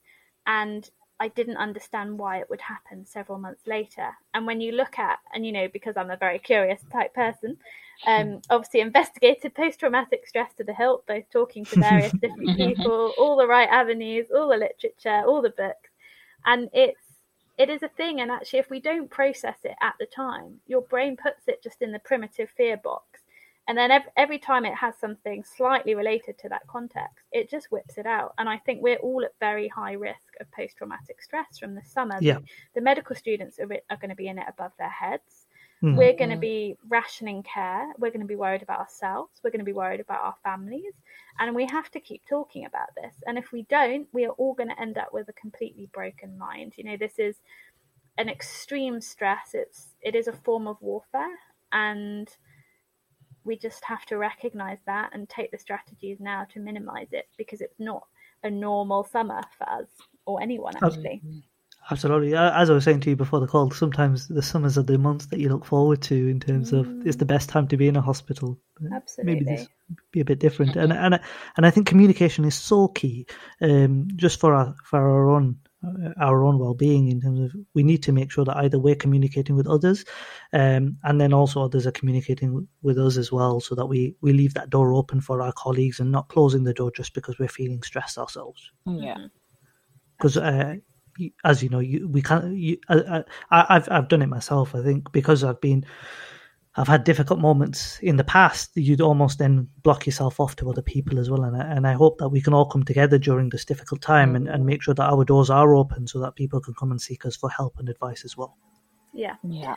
[0.44, 0.88] And
[1.20, 4.10] I didn't understand why it would happen several months later.
[4.34, 7.58] And when you look at, and you know, because I'm a very curious type person,
[8.08, 13.12] um, obviously investigated post traumatic stress to the hilt, both talking to various different people,
[13.16, 15.90] all the right avenues, all the literature, all the books.
[16.44, 16.98] And it's,
[17.56, 18.20] it is a thing.
[18.20, 21.82] And actually, if we don't process it at the time, your brain puts it just
[21.82, 23.21] in the primitive fear box
[23.68, 27.70] and then every, every time it has something slightly related to that context it just
[27.70, 28.34] whips it out.
[28.38, 32.18] And i think we're all at very high risk of post-traumatic stress from the summer.
[32.20, 32.34] Yeah.
[32.34, 32.44] the,
[32.76, 35.46] the medical students are, are going to be in it above their heads.
[35.82, 35.96] Mm.
[35.96, 37.92] we're going to be rationing care.
[37.98, 39.40] We're going to be worried about ourselves.
[39.42, 40.92] We're going to be worried about our families.
[41.40, 43.16] And we have to keep talking about this.
[43.26, 46.38] And if we don't we are all going to end up with a completely broken
[46.38, 46.74] mind.
[46.76, 47.36] You know this is
[48.16, 49.50] an extreme stress.
[49.54, 51.38] It's it is a form of warfare.
[51.72, 52.28] And
[53.44, 57.60] we just have to recognize that and take the strategies now to minimize it because
[57.60, 58.04] it's not
[58.42, 59.88] a normal summer for us
[60.26, 61.22] or anyone actually.
[61.90, 62.34] Absolutely.
[62.34, 65.26] As I was saying to you before the call, sometimes the summers are the months
[65.26, 66.78] that you look forward to in terms mm.
[66.78, 68.56] of it's the best time to be in a hospital.
[68.94, 69.34] Absolutely.
[69.34, 69.66] Maybe this
[70.12, 70.76] be a bit different.
[70.76, 71.18] And and
[71.56, 73.26] and I think communication is so key,
[73.60, 75.58] um, just for our for our own
[76.20, 79.56] our own well-being in terms of we need to make sure that either we're communicating
[79.56, 80.04] with others
[80.52, 84.32] um, and then also others are communicating with us as well so that we we
[84.32, 87.48] leave that door open for our colleagues and not closing the door just because we're
[87.48, 88.70] feeling stressed ourselves.
[88.86, 89.26] Yeah.
[90.16, 90.76] Because uh,
[91.44, 94.82] as you know you, we can't you, uh, I, I've I've done it myself I
[94.82, 95.84] think because I've been
[96.76, 98.70] I've had difficult moments in the past.
[98.74, 101.44] You'd almost then block yourself off to other people as well.
[101.44, 104.34] And I, and I hope that we can all come together during this difficult time
[104.34, 107.00] and, and make sure that our doors are open so that people can come and
[107.00, 108.56] seek us for help and advice as well.
[109.12, 109.36] Yeah.
[109.46, 109.76] Yeah.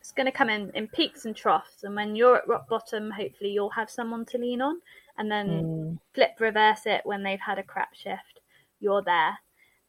[0.00, 1.82] It's going to come in, in peaks and troughs.
[1.82, 4.80] And when you're at rock bottom, hopefully you'll have someone to lean on.
[5.16, 5.98] And then mm.
[6.14, 8.40] flip reverse it when they've had a crap shift.
[8.78, 9.36] You're there.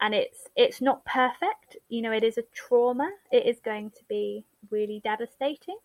[0.01, 1.77] And it's it's not perfect.
[1.89, 3.11] You know, it is a trauma.
[3.31, 5.75] It is going to be really devastating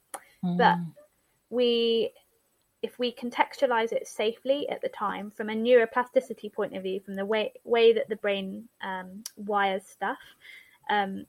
[0.44, 0.58] Mm.
[0.58, 0.78] But
[1.50, 2.12] we,
[2.82, 7.14] if we contextualize it safely at the time, from a neuroplasticity point of view, from
[7.14, 10.18] the way way that the brain um, wires stuff,
[10.90, 11.24] um,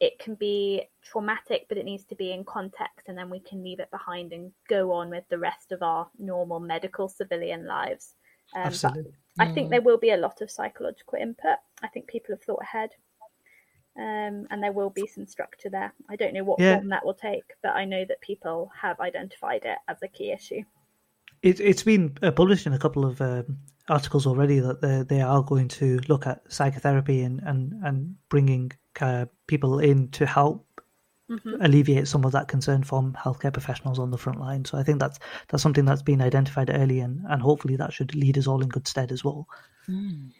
[0.00, 3.62] it can be traumatic, but it needs to be in context, and then we can
[3.62, 8.14] leave it behind and go on with the rest of our normal medical civilian lives.
[8.54, 9.12] Um, Absolutely.
[9.38, 9.70] I think mm.
[9.70, 11.56] there will be a lot of psychological input.
[11.82, 12.90] I think people have thought ahead
[13.98, 15.92] um, and there will be some structure there.
[16.08, 16.76] I don't know what yeah.
[16.76, 20.32] form that will take, but I know that people have identified it as a key
[20.32, 20.62] issue.
[21.42, 25.22] It, has been uh, published in a couple of um, articles already that they, they
[25.22, 30.64] are going to look at psychotherapy and and and bringing uh, people in to help
[31.28, 31.60] Mm-hmm.
[31.60, 34.64] alleviate some of that concern from healthcare professionals on the front line.
[34.64, 38.14] So I think that's that's something that's been identified early, and, and hopefully that should
[38.14, 39.48] lead us all in good stead as well.
[39.88, 40.30] Mm.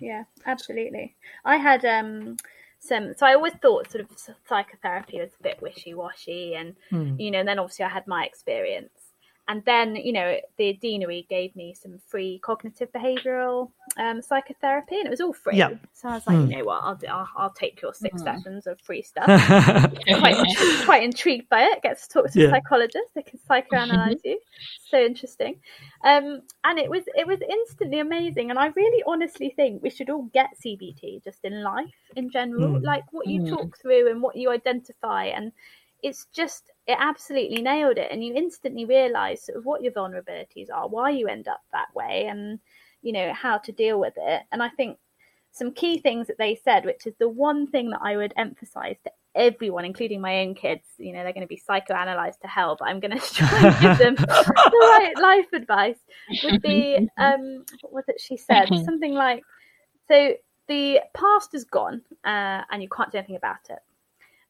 [0.00, 1.14] Yeah, absolutely.
[1.44, 2.36] I had um,
[2.84, 7.18] some so i always thought sort of psychotherapy was a bit wishy-washy and mm.
[7.18, 9.03] you know and then obviously i had my experience
[9.48, 15.06] and then you know the deanery gave me some free cognitive behavioral um, psychotherapy and
[15.06, 15.70] it was all free yeah.
[15.92, 16.50] so i was like mm.
[16.50, 18.24] you know what I'll, I'll, I'll take your six mm.
[18.24, 22.48] sessions of free stuff quite, quite intrigued by it get to talk to yeah.
[22.48, 24.38] a psychologist they can psychoanalyze you
[24.90, 25.56] so interesting
[26.04, 30.10] um, and it was it was instantly amazing and i really honestly think we should
[30.10, 31.84] all get cbt just in life
[32.16, 32.82] in general mm.
[32.82, 33.48] like what you mm.
[33.48, 35.52] talk through and what you identify and
[36.04, 40.68] it's just it absolutely nailed it and you instantly realize sort of what your vulnerabilities
[40.72, 42.60] are why you end up that way and
[43.00, 44.42] you know how to deal with it.
[44.52, 44.98] And i think
[45.50, 48.96] some key things that they said which is the one thing that i would emphasize
[49.04, 52.76] to everyone including my own kids you know they're going to be psychoanalyzed to hell
[52.78, 55.98] but i'm going to try and give them the right life advice
[56.44, 58.68] would be um what was it she said?
[58.84, 59.42] Something like
[60.06, 60.34] so
[60.68, 63.78] the past is gone uh, and you can't do anything about it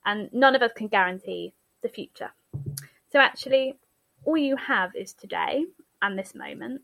[0.06, 2.32] and none of us can guarantee the future.
[3.10, 3.76] So actually,
[4.24, 5.66] all you have is today
[6.02, 6.82] and this moment,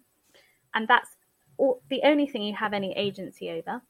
[0.75, 1.17] and that's
[1.57, 3.83] all, the only thing you have any agency over.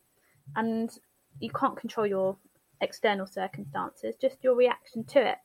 [0.57, 0.91] And
[1.39, 2.37] you can't control your
[2.81, 5.39] external circumstances, just your reaction to it.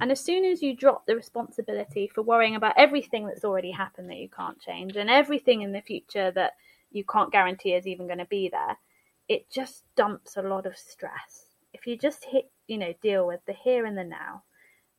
[0.00, 4.10] And as soon as you drop the responsibility for worrying about everything that's already happened
[4.10, 6.52] that you can't change and everything in the future that
[6.90, 8.76] you can't guarantee is even going to be there,
[9.28, 11.51] it just dumps a lot of stress.
[11.72, 14.42] If you just hit you know deal with the here and the now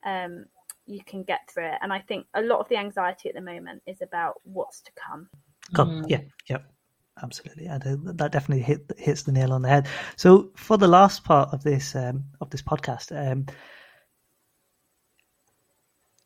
[0.06, 0.46] um,
[0.86, 1.80] you can get through it.
[1.82, 4.92] And i think a lot of the anxiety at the moment is about what's to
[4.96, 5.30] come.
[5.74, 6.04] Come.
[6.04, 6.10] Mm.
[6.10, 6.22] yeah.
[6.50, 6.66] Yep.
[7.22, 7.68] Absolutely.
[7.68, 9.88] And that definitely hit, hits the nail on the head.
[10.16, 13.46] So for the last part of this um, of this podcast um,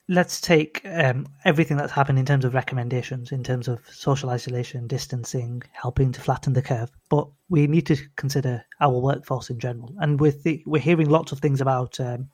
[0.10, 4.88] let's take um, everything that's happened in terms of recommendations, in terms of social isolation,
[4.88, 6.90] distancing, helping to flatten the curve.
[7.10, 9.94] But we need to consider our workforce in general.
[10.00, 12.30] And with the, we're hearing lots of things about um,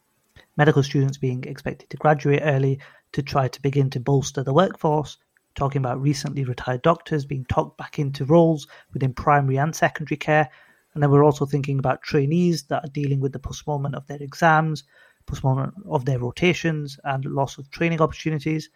[0.56, 2.80] medical students being expected to graduate early
[3.14, 5.18] to try to begin to bolster the workforce.
[5.56, 10.50] Talking about recently retired doctors being talked back into roles within primary and secondary care.
[10.94, 14.22] And then we're also thinking about trainees that are dealing with the postponement of their
[14.22, 14.84] exams,
[15.26, 18.70] postponement of their rotations and loss of training opportunities.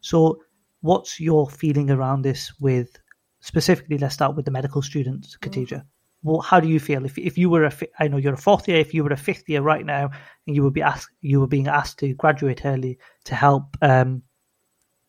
[0.00, 0.40] So,
[0.80, 2.52] what's your feeling around this?
[2.60, 2.98] With
[3.40, 5.36] specifically, let's start with the medical students.
[5.36, 5.86] Mm-hmm.
[6.22, 8.66] Well, how do you feel if if you were a I know you're a fourth
[8.68, 8.78] year.
[8.78, 10.10] If you were a fifth year right now,
[10.46, 13.76] and you would be asked, you were being asked to graduate early to help.
[13.82, 14.22] Um,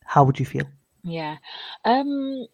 [0.06, 0.66] how would you feel?
[1.04, 1.38] Yeah.
[1.86, 2.46] Um,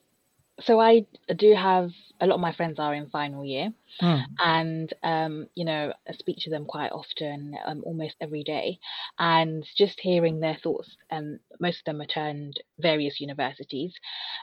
[0.61, 1.89] so I do have
[2.21, 4.35] a lot of my friends are in final year, Hmm.
[4.39, 8.79] and um, you know, I speak to them quite often, um, almost every day,
[9.19, 10.95] and just hearing their thoughts.
[11.09, 13.93] And most of them attend various universities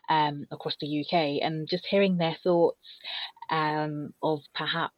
[0.09, 2.79] um, across the UK, and just hearing their thoughts
[3.51, 4.97] um, of perhaps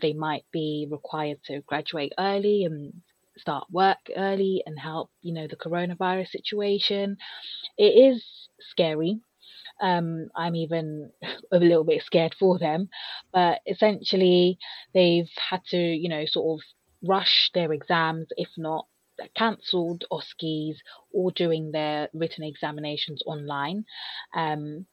[0.00, 2.92] they might be required to graduate early and
[3.38, 7.16] start work early and help, you know, the coronavirus situation.
[7.78, 8.24] It is
[8.60, 9.20] scary
[9.80, 11.10] um, I'm even
[11.52, 12.88] a little bit scared for them.
[13.32, 14.58] But essentially,
[14.94, 16.64] they've had to, you know, sort of
[17.08, 18.86] rush their exams, if not
[19.36, 20.76] cancelled OSCEs
[21.12, 23.84] or doing their written examinations online.
[24.34, 24.86] Um,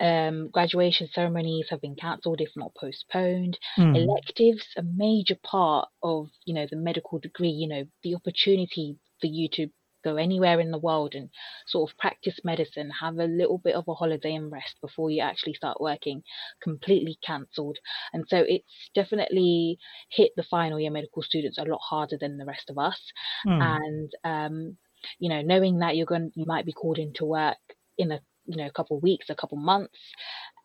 [0.00, 3.58] um, graduation ceremonies have been cancelled, if not postponed.
[3.78, 3.96] Mm.
[3.96, 7.50] Electives, a major part of you know the medical degree.
[7.50, 9.68] You know the opportunity for you to
[10.06, 11.28] go anywhere in the world and
[11.66, 15.20] sort of practice medicine, have a little bit of a holiday and rest before you
[15.20, 16.22] actually start working,
[16.62, 17.78] completely cancelled.
[18.12, 19.78] And so it's definitely
[20.10, 23.00] hit the final year medical students a lot harder than the rest of us.
[23.46, 23.62] Mm.
[23.62, 24.76] And um,
[25.18, 27.56] you know, knowing that you're going, you might be called into work
[27.98, 29.98] in a you know a couple of weeks, a couple of months,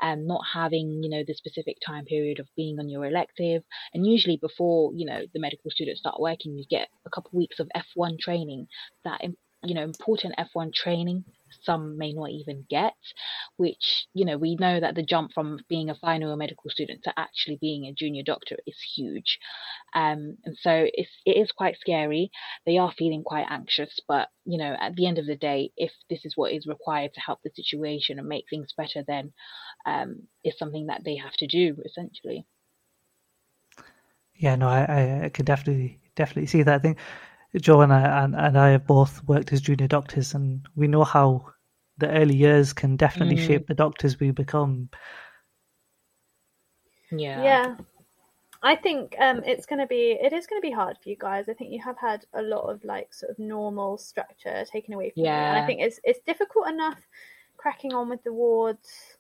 [0.01, 3.63] and not having you know the specific time period of being on your elective.
[3.93, 7.35] And usually before you know the medical students start working you get a couple of
[7.35, 8.67] weeks of f1 training
[9.03, 9.21] that
[9.63, 11.23] you know important f1 training
[11.63, 12.95] some may not even get
[13.57, 17.13] which you know we know that the jump from being a final medical student to
[17.17, 19.39] actually being a junior doctor is huge.
[19.93, 22.31] Um, and so it's, it is quite scary.
[22.65, 25.91] They are feeling quite anxious but you know at the end of the day if
[26.09, 29.33] this is what is required to help the situation and make things better then
[29.85, 32.45] um, is something that they have to do essentially.
[34.35, 36.97] Yeah no i i could definitely definitely see that i think
[37.59, 41.03] Jo and I and, and I have both worked as junior doctors, and we know
[41.03, 41.45] how
[41.97, 43.45] the early years can definitely mm.
[43.45, 44.89] shape the doctors we become.
[47.11, 47.43] Yeah.
[47.43, 47.75] Yeah.
[48.63, 51.17] I think um, it's going to be it is going to be hard for you
[51.19, 51.49] guys.
[51.49, 55.09] I think you have had a lot of like sort of normal structure taken away
[55.09, 55.39] from yeah.
[55.39, 56.99] you, and I think it's it's difficult enough
[57.57, 59.17] cracking on with the wards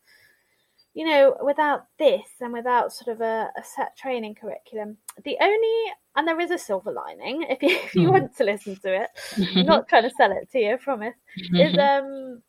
[0.93, 5.91] you know, without this and without sort of a, a, set training curriculum, the only
[6.15, 8.11] and there is a silver lining if you, if you mm.
[8.11, 9.09] want to listen to it,
[9.55, 11.15] I'm not trying to sell it to you, I promise,
[11.53, 12.41] is um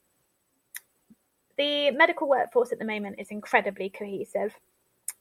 [1.59, 4.55] the medical workforce at the moment is incredibly cohesive.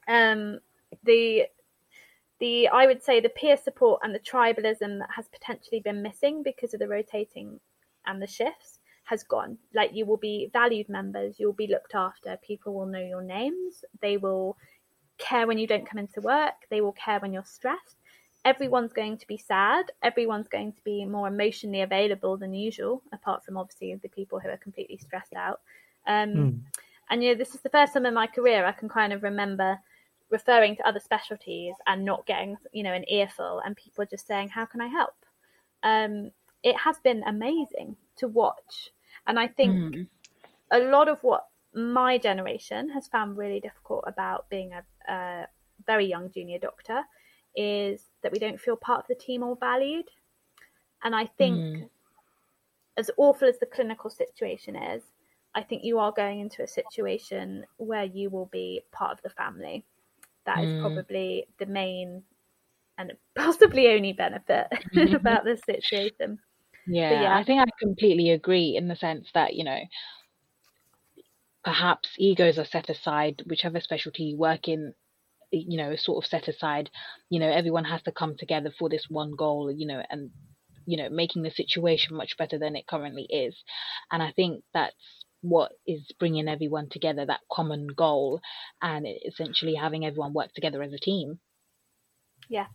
[0.08, 0.60] Um,
[1.04, 1.46] the
[2.40, 6.42] the I would say the peer support and the tribalism that has potentially been missing
[6.44, 7.60] because of the rotating
[8.08, 9.58] and the shifts has gone.
[9.74, 13.84] Like you will be valued members, you'll be looked after, people will know your names,
[14.02, 14.58] they will
[15.18, 17.98] care when you don't come into work, they will care when you're stressed.
[18.44, 23.46] Everyone's going to be sad, everyone's going to be more emotionally available than usual, apart
[23.46, 25.62] from obviously the people who are completely stressed out.
[26.08, 26.60] Um, mm.
[27.10, 29.22] And you know, this is the first time in my career I can kind of
[29.22, 29.78] remember
[30.30, 34.50] referring to other specialties and not getting, you know, an earful and people just saying,
[34.50, 35.14] "How can I help?"
[35.84, 36.32] Um,
[36.64, 38.92] it has been amazing to watch.
[39.28, 40.08] And I think mm.
[40.72, 45.48] a lot of what my generation has found really difficult about being a, a
[45.86, 47.04] very young junior doctor
[47.56, 50.10] is that we don't feel part of the team or valued.
[51.04, 51.90] And I think, mm.
[52.98, 55.04] as awful as the clinical situation is,
[55.54, 59.30] I think you are going into a situation where you will be part of the
[59.30, 59.84] family.
[60.45, 60.66] That mm.
[60.66, 60.82] is hmm.
[60.82, 62.24] probably the main
[62.97, 64.68] and possibly only benefit
[65.14, 66.39] about this situation.
[66.88, 69.80] Yeah, yeah, I think I completely agree in the sense that, you know,
[71.64, 74.93] perhaps egos are set aside, whichever specialty you work in,
[75.52, 76.89] you know, sort of set aside.
[77.30, 80.32] You know, everyone has to come together for this one goal, you know, and,
[80.86, 83.64] you know, making the situation much better than it currently is.
[84.12, 88.41] And I think that's what is bringing everyone together, that common goal,
[88.82, 91.39] and essentially having everyone work together as a team.
[92.49, 92.68] Yeah.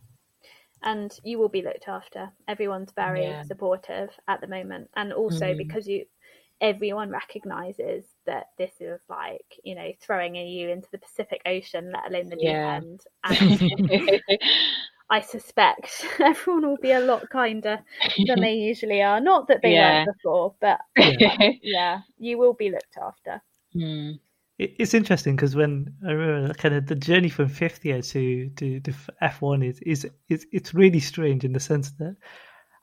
[0.83, 2.33] and you will be looked after.
[2.47, 3.45] Everyone's very Yeah.
[3.45, 5.55] supportive at the moment, and also Mhm.
[5.55, 6.07] because you
[6.61, 12.07] everyone recognizes that this is like you know throwing you into the Pacific Ocean, let
[12.11, 12.75] alone the deep Yeah.
[12.75, 13.01] end.
[13.23, 14.29] And
[15.09, 17.79] I suspect everyone will be a lot kinder
[18.27, 19.19] than they usually are.
[19.21, 20.03] Not that they Yeah.
[20.05, 20.79] weren't before, but
[21.63, 23.41] yeah, you will be looked after.
[23.73, 24.11] Hmm.
[24.59, 28.49] It- It's interesting because when I remember kind of the journey from fifth year to
[28.49, 32.15] to, to F one is is it's it's really strange in the sense that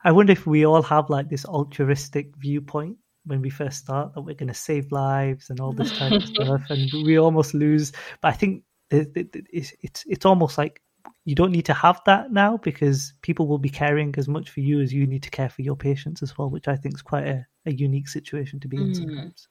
[0.03, 4.21] I wonder if we all have like this altruistic viewpoint when we first start that
[4.21, 7.91] we're going to save lives and all this type of stuff, and we almost lose.
[8.21, 10.81] But I think it's it's it's almost like
[11.25, 14.59] you don't need to have that now because people will be caring as much for
[14.59, 17.01] you as you need to care for your patients as well, which I think is
[17.01, 18.95] quite a, a unique situation to be in Mm.
[18.95, 19.47] sometimes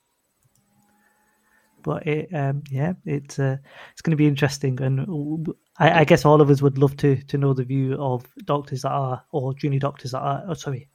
[1.84, 3.58] but it, um, yeah, it's uh,
[3.92, 7.38] it's going to be interesting, and I guess all of us would love to to
[7.38, 10.88] know the view of doctors that are or junior doctors that are, oh, sorry,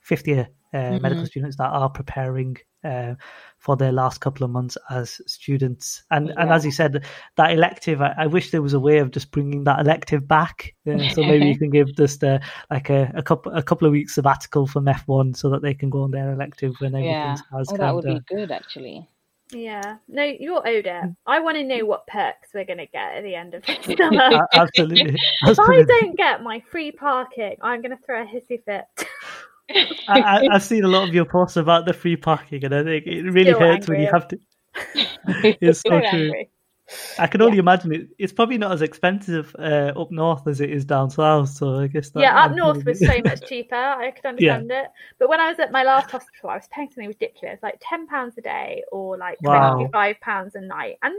[0.00, 3.14] fifth year uh, medical students that are preparing uh,
[3.58, 7.04] for their last couple of months as students, and and as you said,
[7.36, 10.74] that elective, I, I wish there was a way of just bringing that elective back,
[10.88, 12.38] uh, so maybe you can give just uh,
[12.70, 15.74] like a, a couple a couple of weeks sabbatical from F one so that they
[15.74, 16.98] can go on their elective when Yeah.
[16.98, 19.08] everything has Oh, kind that would of be good actually.
[19.54, 21.04] Yeah, no, you're owed it.
[21.04, 21.14] Mm.
[21.26, 23.84] I want to know what perks we're going to get at the end of this
[23.98, 24.18] summer.
[24.22, 25.14] A- absolutely.
[25.46, 28.84] if I don't get my free parking, I'm going to throw a hissy fit.
[30.08, 32.82] I, I, I've seen a lot of your posts about the free parking, and I
[32.84, 34.38] think it really Still hurts when you have to.
[35.60, 36.02] It's so true.
[36.04, 36.50] angry.
[37.18, 38.08] I can only imagine it.
[38.18, 41.50] It's probably not as expensive uh, up north as it is down south.
[41.50, 43.74] So I guess that, Yeah, up north was so much cheaper.
[43.74, 44.86] I could understand it.
[45.18, 48.06] But when I was at my last hospital, I was paying something ridiculous, like ten
[48.06, 49.76] pounds a day or like Wow.
[49.78, 50.98] twenty five pounds a night.
[51.02, 51.14] And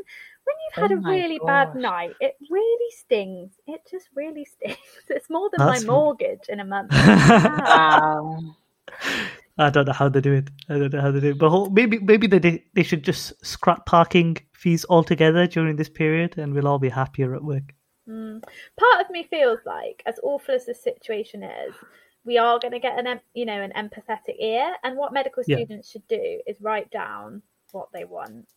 [0.45, 3.51] when you've had Oh a my really bad night, it really stings.
[3.67, 4.77] It just really stings.
[5.09, 6.91] It's more than That's- my mortgage in a month.
[6.91, 8.39] Wow.
[9.57, 9.65] Wow.
[9.67, 10.49] I don't know how they do it.
[10.67, 11.37] I don't know how they do it.
[11.37, 16.53] But maybe maybe they they should just scrap parking fees altogether during this period, and
[16.53, 17.73] we'll all be happier at work.
[18.09, 18.43] Mm.
[18.79, 21.73] Part of me feels like, as awful as the situation is,
[22.25, 25.57] we are going to get an you know an empathetic ear, and what medical Yeah.
[25.57, 28.47] students should do is write down what they want.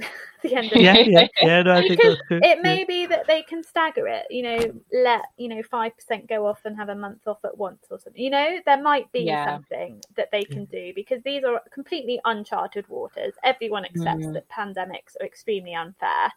[0.00, 0.10] At
[0.42, 1.62] the end of Yeah, the yeah, yeah.
[1.62, 2.42] No, I think that's true.
[2.42, 2.76] it Yeah.
[2.76, 6.60] may be that they can stagger it you know let you know 5% go off
[6.64, 9.44] and have a month off at once or something you know there might be Yeah.
[9.44, 14.32] something that they can do because these are completely uncharted waters everyone accepts Mhm.
[14.34, 16.32] that pandemics are extremely unfair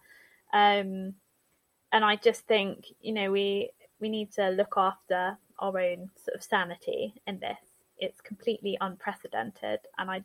[0.54, 1.14] um
[1.92, 6.36] and i just think you know we we need to look after our own sort
[6.36, 7.58] of sanity in this
[7.98, 10.24] it's completely unprecedented and i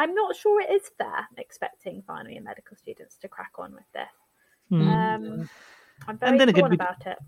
[0.00, 3.90] i'm not sure it is fair expecting final year medical students to crack on with
[3.98, 4.14] this
[4.72, 4.82] Mm.
[4.82, 5.48] um,
[6.08, 7.18] I'm very then again, torn we- about it.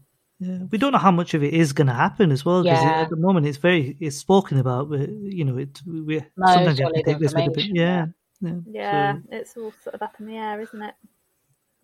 [0.41, 2.83] Yeah, we don't know how much of it is going to happen as well because
[2.83, 3.03] Yeah.
[3.03, 5.09] at the moment it's very it's spoken about, but
[5.39, 7.65] you know it we No sometimes you have to take this with a bit.
[7.67, 8.07] information, Yeah,
[8.41, 8.61] yeah.
[8.81, 10.95] Yeah, So, it's all sort of up in the air, isn't it?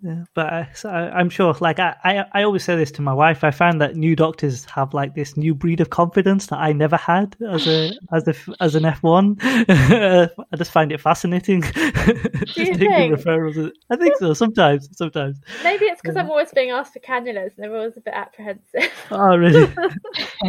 [0.05, 0.25] Yeah.
[0.35, 3.15] But I, so I, I'm sure, like I, I, I always say this to my
[3.15, 3.43] wife.
[3.43, 6.97] I find that new doctors have like this new breed of confidence that I never
[6.99, 9.39] had as a as a as an F1.
[10.53, 11.63] I just find it fascinating.
[11.63, 13.15] just you think?
[13.15, 13.71] referrals.
[13.91, 14.35] I think so.
[14.35, 15.41] Sometimes, sometimes.
[15.63, 16.23] Maybe it's because Yeah.
[16.23, 18.93] I'm always being asked for cannulas and they're always a bit apprehensive.
[19.11, 19.73] Oh, really?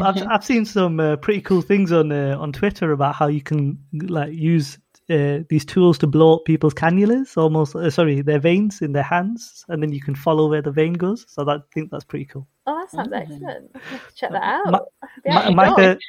[0.03, 3.41] I've I've seen some uh, pretty cool things on uh, on Twitter about how you
[3.41, 4.78] can like use
[5.10, 9.03] uh, these tools to blow up people's cannulas, almost uh, sorry, their veins in their
[9.03, 11.26] hands, and then you can follow where the vein goes.
[11.28, 12.47] So that, I think that's pretty cool.
[12.68, 13.22] Oh, that sounds Mm.
[13.22, 13.72] excellent.
[13.76, 14.72] I'll have to check that out.
[14.72, 14.80] My-
[15.24, 15.99] Yeah, my, my, enjoy.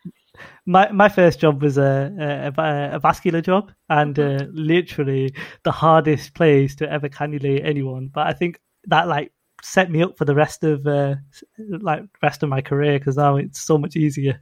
[0.66, 2.12] my my first job was a
[2.56, 5.34] a, a, a vascular job, and uh, literally
[5.64, 8.08] the hardest place to ever cannulate anyone.
[8.12, 9.32] But I think that like
[9.62, 11.16] set me up for the rest of uh,
[11.58, 14.40] like rest of my career because now it's so much easier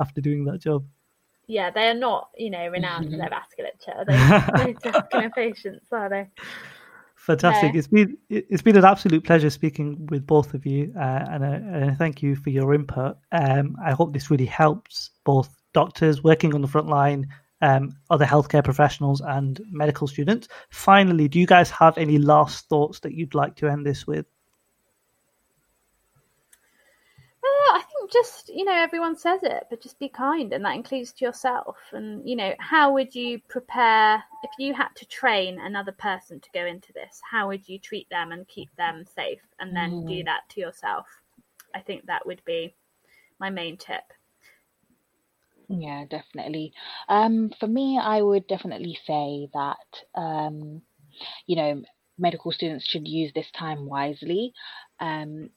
[0.00, 0.84] after doing that job.
[1.46, 4.06] Yeah, they are not, you know, renowned for their vasculature.
[4.06, 6.28] They those vascular patients, are they?
[7.16, 7.72] Fantastic!
[7.72, 7.78] Yeah.
[7.78, 11.44] It's been it- it's been an absolute pleasure speaking with both of you, uh, and,
[11.44, 13.16] I, and I thank you for your input.
[13.32, 17.26] Um, I hope this really helps both doctors working on the front line,
[17.62, 20.48] um, other healthcare professionals, and medical students.
[20.70, 24.26] Finally, do you guys have any last thoughts that you'd like to end this with?
[27.42, 30.74] Uh, I think just you know everyone says it, but just be kind, and that
[30.76, 31.76] includes to yourself.
[31.92, 36.50] And you know, how would you prepare if you had to train another person to
[36.52, 37.20] go into this?
[37.30, 40.24] How would you treat them and keep them safe, and then do Mm.
[40.24, 41.06] that to yourself?
[41.74, 42.74] I think that would be
[43.38, 44.04] my main tip.
[45.68, 46.72] Yeah, definitely.
[47.08, 50.82] Um, for me, I would definitely say that, um,
[51.46, 51.82] you know,
[52.18, 54.52] medical students should use this time wisely.
[55.00, 55.50] Um,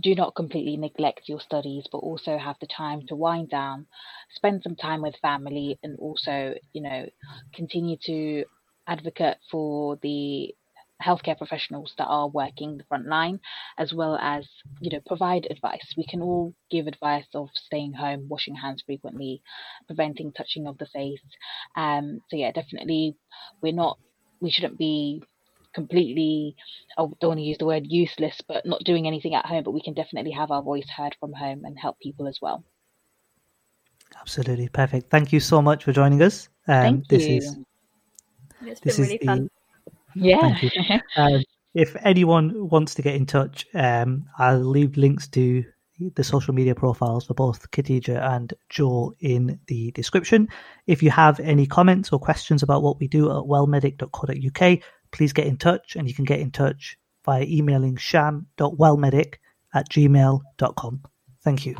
[0.00, 3.86] do not completely neglect your studies, but also have the time to wind down,
[4.34, 7.06] spend some time with family, and also, you know,
[7.54, 8.44] continue to
[8.86, 10.54] advocate for the
[11.02, 13.38] healthcare professionals that are working the front line,
[13.78, 14.46] as well as
[14.80, 15.94] you know provide advice.
[15.96, 19.42] We can all give advice of staying home, washing hands frequently,
[19.86, 21.20] preventing touching of the face.
[21.76, 23.16] Um, so yeah, definitely,
[23.62, 23.98] we're not.
[24.40, 25.22] We shouldn't be
[25.78, 26.56] completely
[26.96, 29.70] I don't want to use the word useless, but not doing anything at home, but
[29.70, 32.64] we can definitely have our voice heard from home and help people as well.
[34.20, 35.10] Absolutely perfect.
[35.10, 36.48] Thank you so much for joining us.
[36.66, 37.36] Um, Thank this you.
[37.36, 37.56] Is,
[38.66, 39.50] it's this been really fun.
[40.14, 40.58] Yeah.
[41.16, 41.42] um,
[41.74, 45.64] if anyone wants to get in touch, um, I'll leave links to
[46.14, 50.48] the social media profiles for both Khadija and Jo in the description.
[50.86, 54.78] If you have any comments or questions about what we do at wellmedic.co.uk,
[55.10, 59.34] please get in touch and you can get in touch by emailing sham.wellmedic
[59.74, 61.02] at gmail.com.
[61.44, 61.76] Thank you.